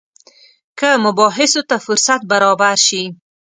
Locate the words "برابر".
2.31-2.75